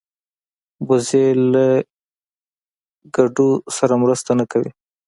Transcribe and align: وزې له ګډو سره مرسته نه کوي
وزې 0.87 1.25
له 1.51 1.65
ګډو 3.15 3.49
سره 3.77 3.93
مرسته 4.03 4.31
نه 4.39 4.45
کوي 4.51 4.71